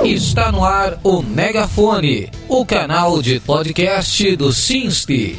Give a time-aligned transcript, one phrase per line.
[0.00, 5.38] Está no ar o Megafone, o canal de podcast do Sinste.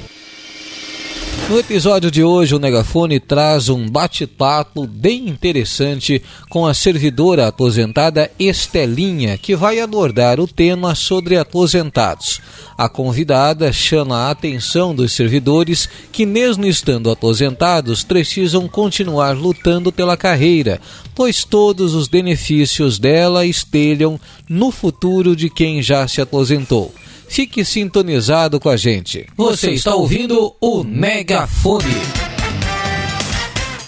[1.50, 8.32] No episódio de hoje, o Negafone traz um bate-papo bem interessante com a servidora aposentada
[8.40, 12.40] Estelinha, que vai abordar o tema sobre aposentados.
[12.78, 20.16] A convidada chama a atenção dos servidores que, mesmo estando aposentados, precisam continuar lutando pela
[20.16, 20.80] carreira,
[21.14, 26.92] pois todos os benefícios dela espelham no futuro de quem já se aposentou.
[27.34, 29.26] Fique sintonizado com a gente.
[29.36, 32.33] Você está ouvindo o Megafone.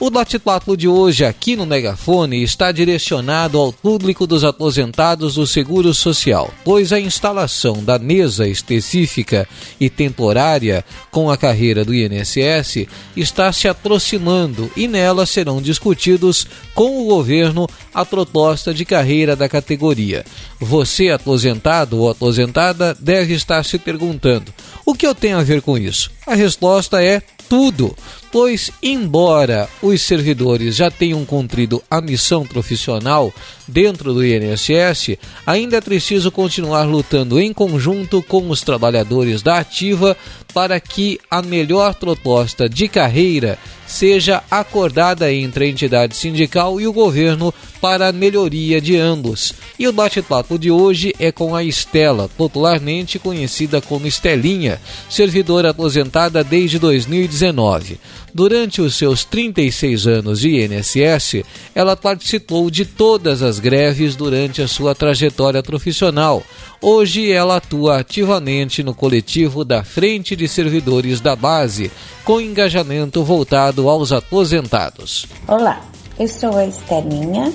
[0.05, 5.95] O bate-papo de hoje aqui no Megafone está direcionado ao público dos aposentados do Seguro
[5.95, 12.85] Social, pois a instalação da mesa específica e temporária com a carreira do INSS
[13.17, 16.45] está se aproximando e nela serão discutidos
[16.75, 20.23] com o governo a proposta de carreira da categoria.
[20.59, 24.53] Você, aposentado ou aposentada, deve estar se perguntando:
[24.85, 26.11] o que eu tenho a ver com isso?
[26.27, 27.95] A resposta é tudo,
[28.31, 33.33] pois, embora os servidores já tenham cumprido a missão profissional
[33.67, 40.17] dentro do INSS, ainda é preciso continuar lutando em conjunto com os trabalhadores da ativa
[40.53, 46.93] para que a melhor proposta de carreira seja acordada entre a entidade sindical e o
[46.93, 49.53] governo para a melhoria de ambos.
[49.77, 56.43] E o bate-papo de hoje é com a Estela, popularmente conhecida como Estelinha, servidora aposentada
[56.43, 57.99] desde 2019.
[58.33, 64.67] Durante os seus 36 anos de INSS, ela participou de todas as greves durante a
[64.67, 66.43] sua trajetória profissional.
[66.81, 71.89] Hoje ela atua ativamente no coletivo da Frente de Servidores da Base,
[72.25, 75.27] com engajamento voltado aos aposentados.
[75.47, 75.81] Olá,
[76.17, 77.53] eu sou a Estelinha,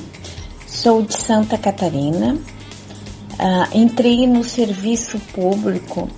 [0.66, 2.34] sou de Santa Catarina.
[2.34, 6.10] Uh, entrei no serviço público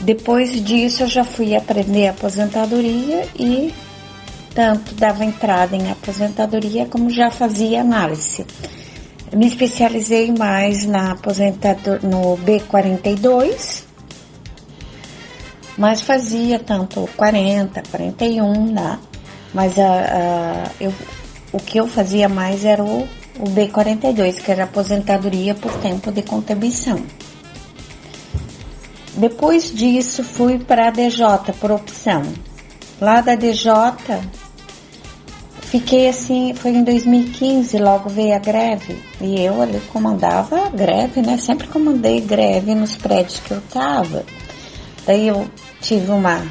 [0.00, 3.72] Depois disso eu já fui aprender aposentadoria e
[4.54, 8.44] tanto dava entrada em aposentadoria como já fazia análise.
[9.32, 13.86] Me especializei mais na aposentador no B42
[15.76, 18.98] mas fazia tanto 40, 41, né?
[19.52, 20.92] Mas a, a, eu,
[21.52, 23.06] o que eu fazia mais era o,
[23.38, 27.02] o B42, que era aposentadoria por tempo de contribuição.
[29.16, 31.26] Depois disso, fui para a DJ
[31.58, 32.22] por opção.
[33.00, 33.72] Lá da DJ,
[35.62, 38.98] fiquei assim, foi em 2015, logo veio a greve.
[39.20, 41.38] E eu ali comandava a greve, né?
[41.38, 44.24] Sempre comandei greve nos prédios que eu tava.
[45.06, 45.46] Daí eu
[45.80, 46.46] tive uma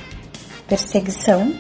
[0.67, 1.53] perseguição.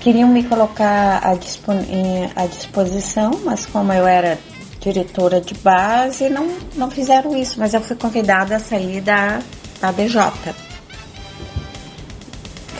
[0.00, 4.38] Queriam me colocar à, à disposição, mas como eu era
[4.80, 9.40] diretora de base, não, não fizeram isso, mas eu fui convidada a sair da,
[9.80, 10.20] da DJ.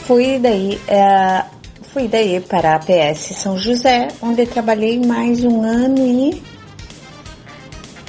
[0.06, 1.44] Fui daí, é,
[1.92, 6.42] fui daí para a PS São José, onde trabalhei mais um ano e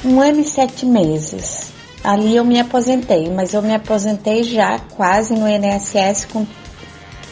[0.05, 1.73] um ano e sete meses.
[2.03, 6.45] Ali eu me aposentei, mas eu me aposentei já quase no INSS com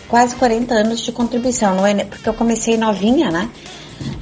[0.08, 3.50] quase 40 anos de contribuição, no, porque eu comecei novinha, né?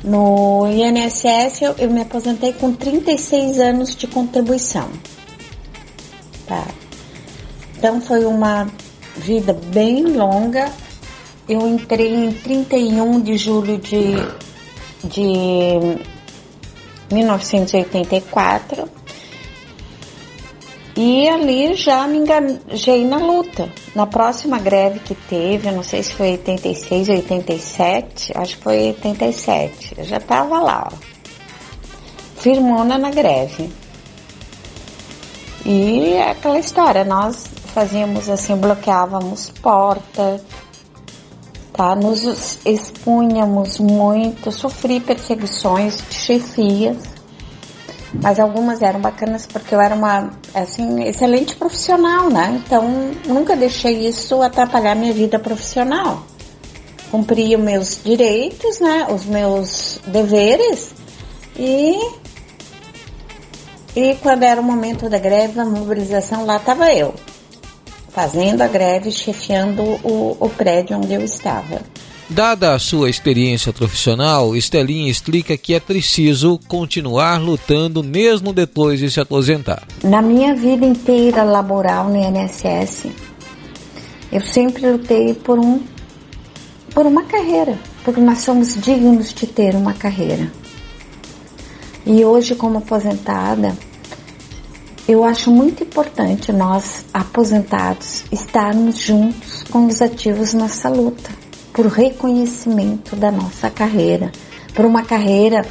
[0.04, 4.90] No INSS eu, eu me aposentei com 36 anos de contribuição.
[6.48, 6.66] Tá.
[7.78, 8.68] Então foi uma
[9.18, 10.72] vida bem longa
[11.48, 14.16] eu entrei em 31 de julho de,
[15.04, 16.00] de
[17.12, 18.90] 1984
[20.96, 23.70] e ali já me engajei na luta.
[23.94, 28.64] Na próxima greve que teve, eu não sei se foi 86 ou 87, acho que
[28.64, 30.96] foi 87, eu já estava lá, ó,
[32.42, 33.70] firmona na greve.
[35.66, 40.40] E é aquela história, nós fazíamos assim, bloqueávamos porta,
[41.74, 41.96] tá?
[41.96, 47.15] Nos expunhamos muito, sofri perseguições de chefias,
[48.22, 52.62] mas algumas eram bacanas porque eu era uma, assim, excelente profissional, né?
[52.66, 56.24] Então, nunca deixei isso atrapalhar minha vida profissional.
[57.12, 59.08] Cumpria os meus direitos, né?
[59.10, 60.94] Os meus deveres
[61.58, 61.98] e
[63.96, 67.14] e quando era o momento da greve, a mobilização, lá estava eu
[68.16, 71.82] fazendo a greve, chefiando o, o prédio onde eu estava.
[72.28, 79.12] Dada a sua experiência profissional, Estelinha explica que é preciso continuar lutando mesmo depois de
[79.12, 79.84] se aposentar.
[80.04, 83.12] Na minha vida inteira laboral no INSS,
[84.32, 85.82] eu sempre lutei por um
[86.96, 90.52] por uma carreira, porque nós somos dignos de ter uma carreira.
[92.06, 93.78] E hoje, como aposentada,
[95.08, 101.30] eu acho muito importante nós, aposentados, estarmos juntos com os ativos nessa luta,
[101.76, 104.32] por reconhecimento da nossa carreira,
[104.74, 105.66] por uma carreira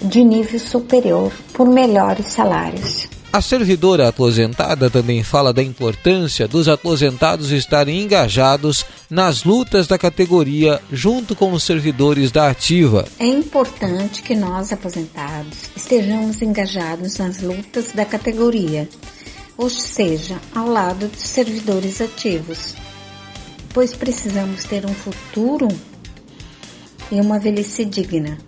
[0.00, 3.08] de nível superior, por melhores salários.
[3.32, 10.80] A servidora aposentada também fala da importância dos aposentados estarem engajados nas lutas da categoria
[10.90, 13.04] junto com os servidores da ativa.
[13.18, 18.88] É importante que nós aposentados estejamos engajados nas lutas da categoria,
[19.56, 22.74] ou seja, ao lado dos servidores ativos,
[23.72, 25.68] pois precisamos ter um futuro
[27.10, 28.38] e uma velhice digna.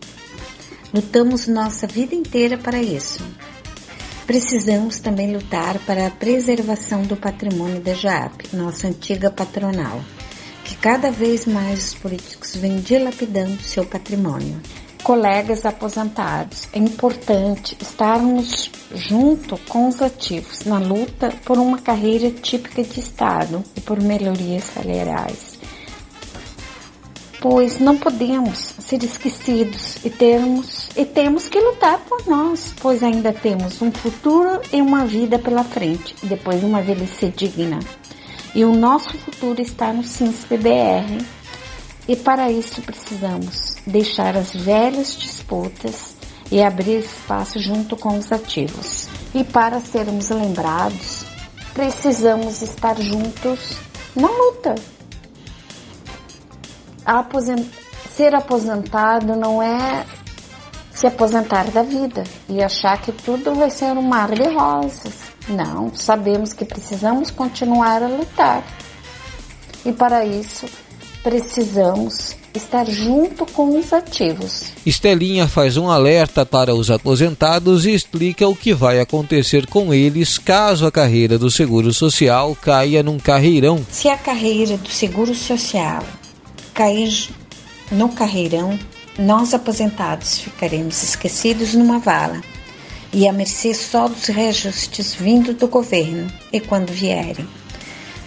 [0.92, 3.22] Lutamos nossa vida inteira para isso.
[4.26, 10.02] Precisamos também lutar para a preservação do patrimônio da JAP, nossa antiga patronal,
[10.64, 14.60] que cada vez mais os políticos vêm dilapidando seu patrimônio.
[15.02, 22.82] Colegas aposentados, é importante estarmos junto com os ativos na luta por uma carreira típica
[22.84, 25.52] de Estado e por melhorias salariais
[27.42, 33.32] pois não podemos ser esquecidos e termos e temos que lutar por nós, pois ainda
[33.32, 37.80] temos um futuro e uma vida pela frente, depois de uma velhice digna.
[38.54, 41.41] E o nosso futuro está no SINSP-BR.
[42.08, 46.14] E para isso precisamos deixar as velhas disputas
[46.50, 49.08] e abrir espaço junto com os ativos.
[49.34, 51.24] E para sermos lembrados,
[51.72, 53.76] precisamos estar juntos
[54.14, 54.74] na luta,
[57.04, 57.66] aposent...
[58.14, 60.04] ser aposentado não é
[60.92, 65.14] se aposentar da vida e achar que tudo vai ser um mar de rosas.
[65.48, 68.62] Não, sabemos que precisamos continuar a lutar.
[69.84, 70.66] E para isso,
[71.22, 74.72] precisamos estar junto com os ativos.
[74.84, 80.36] Estelinha faz um alerta para os aposentados e explica o que vai acontecer com eles
[80.38, 83.84] caso a carreira do Seguro Social caia num carreirão.
[83.90, 86.04] Se a carreira do Seguro Social
[86.74, 87.30] cair
[87.90, 88.78] no carreirão,
[89.18, 92.40] nós aposentados ficaremos esquecidos numa vala
[93.12, 97.46] e à mercê só dos reajustes vindo do governo e quando vierem.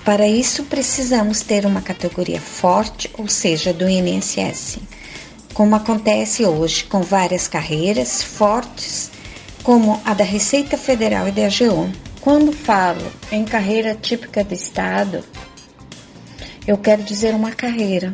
[0.05, 4.77] Para isso, precisamos ter uma categoria forte, ou seja, do INSS,
[5.51, 9.09] como acontece hoje com várias carreiras fortes,
[9.63, 11.91] como a da Receita Federal e da AGU.
[12.21, 15.23] Quando falo em carreira típica do Estado,
[16.67, 18.11] eu quero dizer uma carreira,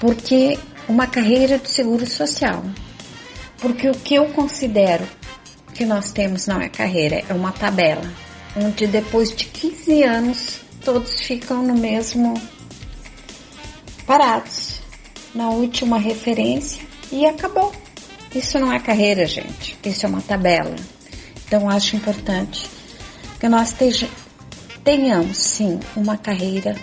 [0.00, 2.64] porque uma carreira de seguro social.
[3.58, 5.06] Porque o que eu considero
[5.72, 8.02] que nós temos não é carreira, é uma tabela,
[8.56, 12.34] onde depois de 15 anos todos ficam no mesmo
[14.06, 14.80] parados,
[15.34, 17.72] na última referência e acabou.
[18.34, 19.78] Isso não é carreira, gente.
[19.84, 20.76] Isso é uma tabela.
[21.46, 22.68] Então acho importante
[23.38, 23.74] que nós
[24.84, 26.76] tenhamos sim uma carreira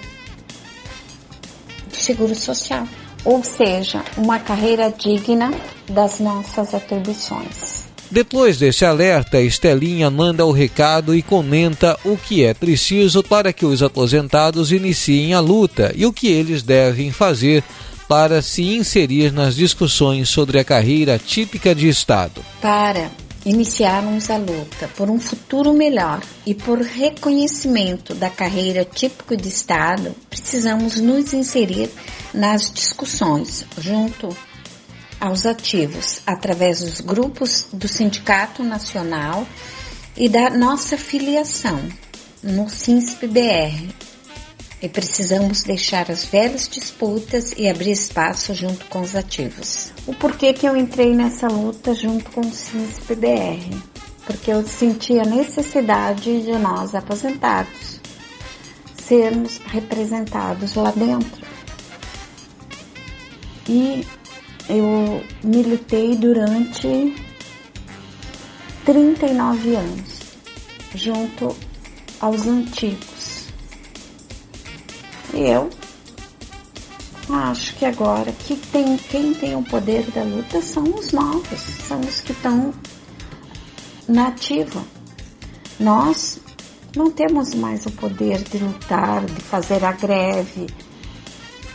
[1.89, 2.87] de seguro social
[3.25, 5.51] ou seja, uma carreira digna
[5.89, 7.74] das nossas atribuições.
[8.15, 13.65] Depois desse alerta, Estelinha manda o recado e comenta o que é preciso para que
[13.65, 17.61] os aposentados iniciem a luta e o que eles devem fazer
[18.07, 22.41] para se inserir nas discussões sobre a carreira típica de Estado.
[22.61, 23.11] Para
[23.45, 30.15] iniciarmos a luta por um futuro melhor e por reconhecimento da carreira típico de Estado,
[30.29, 31.89] precisamos nos inserir
[32.33, 34.29] nas discussões junto
[35.25, 39.47] aos ativos através dos grupos do Sindicato Nacional
[40.15, 41.81] e da nossa filiação
[42.43, 43.91] no SINSP-BR.
[44.81, 49.91] E precisamos deixar as velhas disputas e abrir espaço junto com os ativos.
[50.05, 53.81] O porquê que eu entrei nessa luta junto com o SINSP-BR?
[54.27, 57.99] Porque eu senti a necessidade de nós aposentados
[58.95, 61.45] sermos representados lá dentro.
[63.67, 64.05] E
[64.69, 67.15] eu militei durante
[68.85, 70.19] 39 anos,
[70.93, 71.55] junto
[72.19, 73.45] aos antigos.
[75.33, 75.69] E eu
[77.29, 81.99] acho que agora que tem, quem tem o poder da luta são os novos, são
[82.01, 82.73] os que estão
[84.07, 84.83] na ativa.
[85.79, 86.39] Nós
[86.95, 90.67] não temos mais o poder de lutar, de fazer a greve,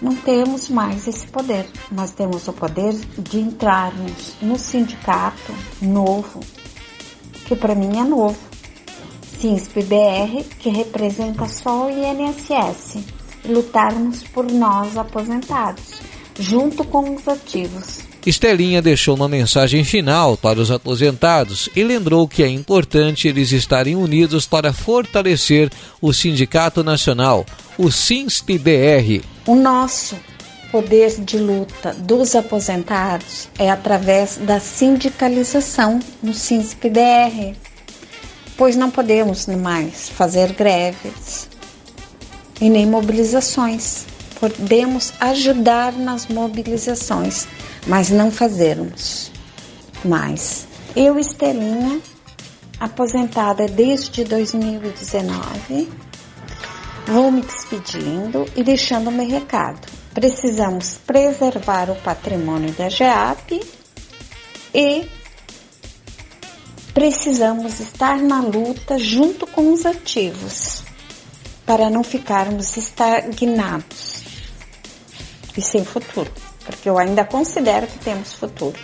[0.01, 1.69] não temos mais esse poder.
[1.91, 6.41] Nós temos o poder de entrarmos no sindicato novo,
[7.47, 8.39] que para mim é novo,
[9.41, 13.05] SINSP-BR, que representa só o INSS,
[13.45, 16.01] e lutarmos por nós aposentados,
[16.39, 18.00] junto com os ativos.
[18.27, 23.97] Estelinha deixou uma mensagem final para os aposentados e lembrou que é importante eles estarem
[23.97, 25.71] unidos para fortalecer
[26.03, 27.47] o Sindicato Nacional,
[27.79, 29.25] o SINSP-BR.
[29.47, 30.17] O nosso
[30.71, 37.57] poder de luta dos aposentados é através da sindicalização no SINSP-BR,
[38.57, 41.49] pois não podemos mais fazer greves
[42.61, 44.05] e nem mobilizações.
[44.39, 47.47] Podemos ajudar nas mobilizações,
[47.87, 49.31] mas não fazermos
[50.05, 50.67] mais.
[50.97, 52.01] Eu, Estelinha,
[52.79, 55.89] aposentada desde 2019,
[57.07, 59.89] Vou me despedindo e deixando meu recado.
[60.15, 63.61] Precisamos preservar o patrimônio da GEAP
[64.73, 65.09] e
[66.95, 70.85] precisamos estar na luta junto com os ativos
[71.67, 74.23] para não ficarmos estagnados
[75.57, 76.31] e sem futuro,
[76.71, 78.77] porque eu ainda considero que temos futuro.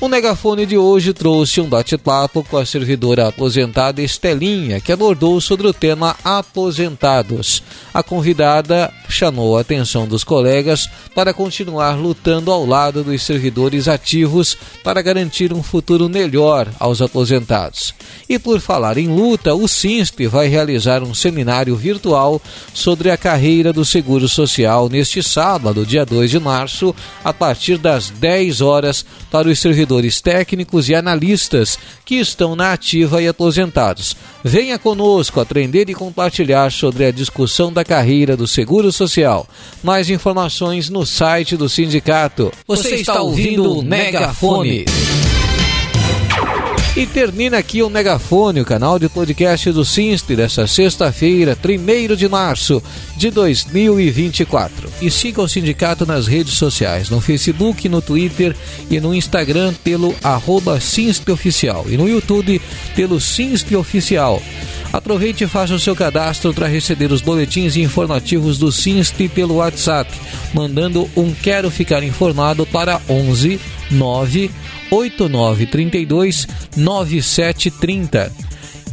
[0.00, 5.66] O megafone de hoje trouxe um bate-papo com a servidora aposentada Estelinha, que abordou sobre
[5.66, 7.62] o tema aposentados.
[7.92, 14.56] A convidada chamou a atenção dos colegas para continuar lutando ao lado dos servidores ativos
[14.82, 17.94] para garantir um futuro melhor aos aposentados.
[18.28, 22.40] E por falar em luta, o SINSP vai realizar um seminário virtual
[22.72, 28.10] sobre a carreira do Seguro Social neste sábado, dia 2 de março, a partir das
[28.10, 34.16] 10 horas, para os servidores técnicos e analistas que estão na ativa e aposentados.
[34.42, 38.99] Venha conosco aprender e compartilhar sobre a discussão da carreira do Seguro Social.
[39.82, 42.52] Mais informações no site do sindicato.
[42.66, 44.84] Você está ouvindo o Megafone.
[46.96, 52.28] E termina aqui o Megafone, o canal de podcast do Sinste, dessa sexta-feira, 1 de
[52.28, 52.82] março
[53.16, 54.90] de 2024.
[55.00, 58.56] E siga o sindicato nas redes sociais, no Facebook, no Twitter
[58.90, 60.80] e no Instagram pelo arroba
[61.32, 62.60] Oficial e no YouTube
[62.96, 64.42] pelo Sinste Oficial.
[64.92, 70.10] Aproveite e faça o seu cadastro para receber os boletins informativos do Sinste pelo WhatsApp,
[70.52, 73.60] mandando um Quero Ficar Informado para 11
[73.92, 74.50] 9
[74.90, 78.49] 8932 9730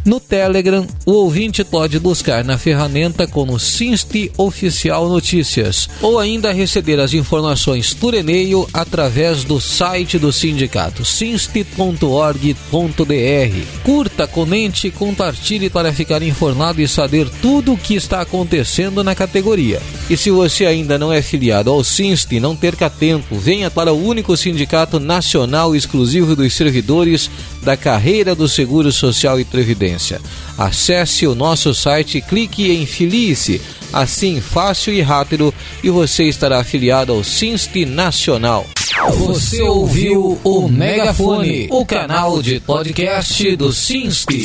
[0.08, 6.98] no Telegram, o ouvinte pode buscar na ferramenta como Sinste Oficial Notícias ou ainda receber
[6.98, 12.48] as informações por e-mail através do site do sindicato sinste.org.br.
[13.84, 19.14] Curta, comente e compartilhe para ficar informado e saber tudo o que está acontecendo na
[19.14, 19.82] categoria.
[20.10, 24.08] E se você ainda não é filiado ao Sinste, não perca tempo, venha para o
[24.08, 27.30] único sindicato nacional exclusivo dos servidores
[27.62, 29.97] da carreira do Seguro Social e Previdência.
[30.58, 33.62] Acesse o nosso site clique em Filie-se.
[33.92, 38.66] Assim, fácil e rápido, e você estará afiliado ao Sinste Nacional.
[39.12, 44.44] Você ouviu o Megafone, o canal de podcast do Sinste.